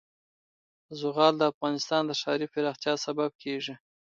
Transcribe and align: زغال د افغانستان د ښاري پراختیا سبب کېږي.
زغال 0.99 1.33
د 1.37 1.41
افغانستان 1.51 2.01
د 2.05 2.11
ښاري 2.21 2.47
پراختیا 2.53 2.93
سبب 3.05 3.29
کېږي. 3.43 3.73